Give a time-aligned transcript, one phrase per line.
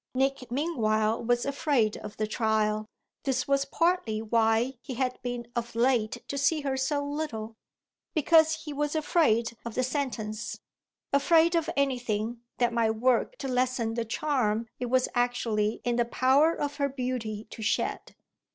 [0.15, 2.87] Nick meanwhile was afraid of the trial
[3.23, 7.55] this was partly why he had been of late to see her so little
[8.15, 10.59] because he was afraid of the sentence,
[11.13, 16.05] afraid of anything that might work to lessen the charm it was actually in the
[16.05, 18.15] power of her beauty to shed.